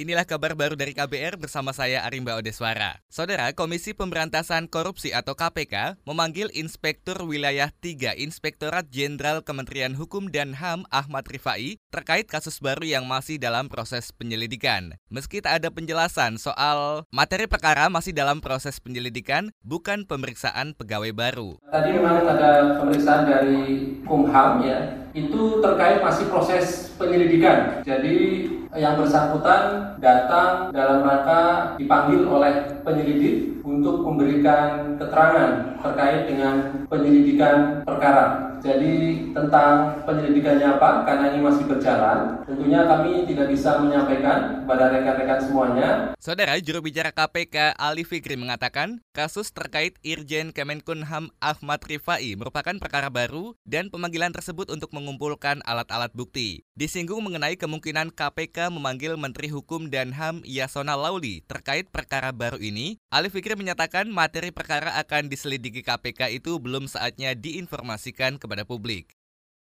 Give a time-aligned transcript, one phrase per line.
[0.00, 3.04] Inilah kabar baru dari KBR bersama saya Arimba Odeswara.
[3.12, 10.56] Saudara, Komisi Pemberantasan Korupsi atau KPK memanggil Inspektur Wilayah 3 Inspektorat Jenderal Kementerian Hukum dan
[10.56, 14.96] HAM Ahmad Rifai terkait kasus baru yang masih dalam proses penyelidikan.
[15.12, 21.60] Meski tak ada penjelasan soal materi perkara masih dalam proses penyelidikan, bukan pemeriksaan pegawai baru.
[21.68, 27.84] Tadi memang ada pemeriksaan dari Kumham ya, itu terkait masih proses penyelidikan.
[27.84, 28.48] Jadi
[28.78, 36.54] yang bersangkutan datang dalam rangka dipanggil oleh penyelidik untuk memberikan keterangan terkait dengan
[36.86, 38.50] penyelidikan perkara.
[38.60, 45.40] Jadi tentang penyelidikannya apa, karena ini masih berjalan, tentunya kami tidak bisa menyampaikan kepada rekan-rekan
[45.40, 45.88] semuanya.
[46.20, 53.08] Saudara juru bicara KPK Ali Fikri mengatakan, kasus terkait Irjen Kemenkumham Ahmad Rifai merupakan perkara
[53.08, 56.60] baru dan pemanggilan tersebut untuk mengumpulkan alat-alat bukti.
[56.80, 62.96] Disinggung mengenai kemungkinan KPK memanggil Menteri Hukum dan HAM Yasona Lauli terkait perkara baru ini,
[63.12, 69.19] Ali Fikri menyatakan materi perkara akan diselidiki KPK itu belum saatnya diinformasikan kepada publik.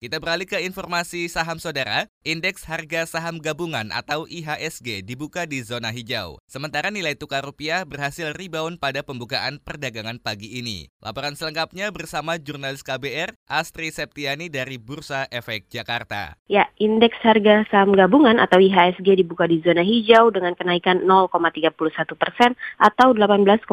[0.00, 2.08] Kita beralih ke informasi saham saudara.
[2.24, 6.40] Indeks harga saham gabungan atau IHSG dibuka di zona hijau.
[6.48, 10.88] Sementara nilai tukar rupiah berhasil rebound pada pembukaan perdagangan pagi ini.
[11.04, 16.32] Laporan selengkapnya bersama jurnalis KBR Astri Septiani dari Bursa Efek Jakarta.
[16.48, 21.76] Ya, indeks harga saham gabungan atau IHSG dibuka di zona hijau dengan kenaikan 0,31
[22.16, 23.68] persen atau 18,86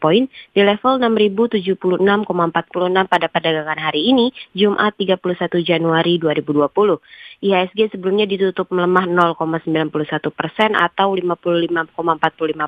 [0.00, 0.24] poin
[0.56, 6.98] di level 6.076,46 pada perdagangan hari ini, Jumat 30 21 Januari 2020.
[7.44, 9.04] IHSG sebelumnya ditutup melemah
[9.36, 9.90] 0,91
[10.32, 11.92] persen atau 55,45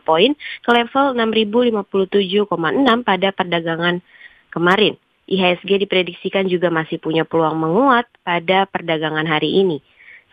[0.04, 4.04] poin ke level 6.057,6 pada perdagangan
[4.52, 4.94] kemarin.
[5.26, 9.82] IHSG diprediksikan juga masih punya peluang menguat pada perdagangan hari ini.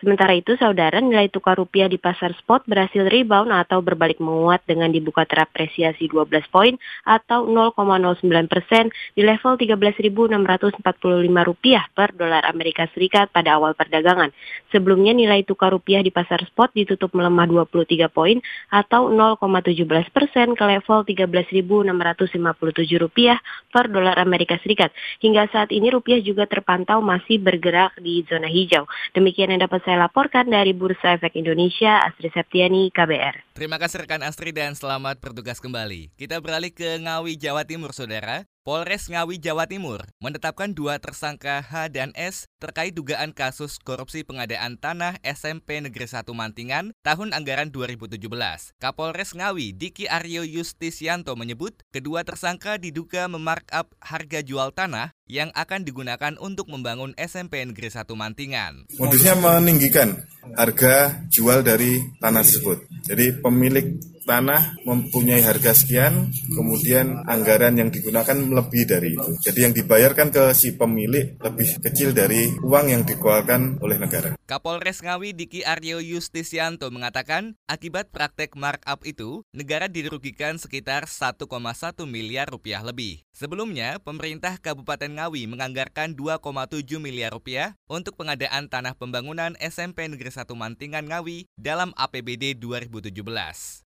[0.02, 4.90] Sementara itu, saudara, nilai tukar rupiah di pasar spot berhasil rebound atau berbalik menguat dengan
[4.90, 6.74] dibuka terapresiasi 12 poin
[7.06, 10.34] atau 0,09 persen di level 13.645
[11.46, 14.34] rupiah per dolar Amerika Serikat pada awal perdagangan.
[14.74, 18.42] Sebelumnya nilai tukar rupiah di pasar spot ditutup melemah 23 poin
[18.74, 19.78] atau 0,17
[20.10, 21.54] persen ke level 13.657
[22.98, 23.38] rupiah
[23.70, 24.90] per dolar Amerika Serikat.
[25.22, 28.90] Hingga saat ini rupiah juga terpantau masih bergerak di zona hijau.
[29.14, 33.52] Demikian yang dapat saya laporkan dari Bursa Efek Indonesia, Astri Septiani, KBR.
[33.52, 36.10] Terima kasih rekan Astri dan selamat bertugas kembali.
[36.16, 38.48] Kita beralih ke Ngawi, Jawa Timur, Saudara.
[38.64, 44.80] Polres Ngawi, Jawa Timur menetapkan dua tersangka H dan S terkait dugaan kasus korupsi pengadaan
[44.80, 48.24] tanah SMP Negeri 1 Mantingan tahun anggaran 2017.
[48.80, 55.84] Kapolres Ngawi, Diki Aryo Justisianto menyebut kedua tersangka diduga memarkup harga jual tanah yang akan
[55.84, 58.88] digunakan untuk membangun SMP Negeri 1 Mantingan.
[58.96, 60.24] Modusnya meninggikan
[60.56, 62.80] harga jual dari tanah tersebut.
[63.12, 63.92] Jadi pemilik
[64.24, 69.30] tanah mempunyai harga sekian, kemudian anggaran yang digunakan lebih dari itu.
[69.44, 74.34] Jadi yang dibayarkan ke si pemilik lebih kecil dari uang yang dikeluarkan oleh negara.
[74.44, 81.44] Kapolres Ngawi Diki Aryo Justisianto mengatakan, akibat praktek markup itu, negara dirugikan sekitar 1,1
[82.04, 83.24] miliar rupiah lebih.
[83.32, 90.48] Sebelumnya, pemerintah Kabupaten Ngawi menganggarkan 2,7 miliar rupiah untuk pengadaan tanah pembangunan SMP Negeri 1
[90.52, 93.84] Mantingan Ngawi dalam APBD 2017.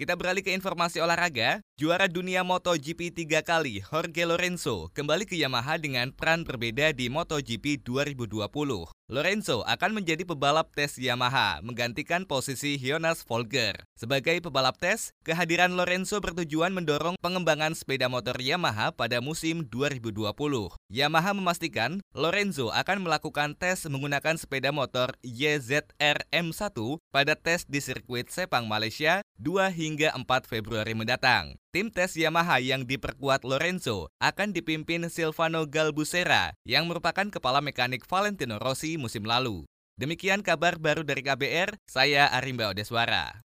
[0.00, 1.60] Kita beralih ke informasi olahraga.
[1.76, 7.84] Juara dunia MotoGP tiga kali, Jorge Lorenzo, kembali ke Yamaha dengan peran berbeda di MotoGP
[7.84, 8.48] 2020.
[9.10, 13.82] Lorenzo akan menjadi pebalap tes Yamaha, menggantikan posisi Jonas Folger.
[13.98, 20.30] Sebagai pebalap tes, kehadiran Lorenzo bertujuan mendorong pengembangan sepeda motor Yamaha pada musim 2020.
[20.88, 26.76] Yamaha memastikan Lorenzo akan melakukan tes menggunakan sepeda motor YZR M1
[27.10, 31.58] pada tes di sirkuit Sepang Malaysia 2 hingga 4 Februari mendatang.
[31.74, 38.62] Tim tes Yamaha yang diperkuat Lorenzo akan dipimpin Silvano Galbusera yang merupakan kepala mekanik Valentino
[38.62, 39.66] Rossi musim lalu.
[39.98, 43.42] Demikian kabar baru dari KBR, saya Arimba Odeswara.